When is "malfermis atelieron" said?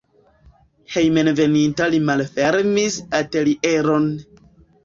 2.07-4.13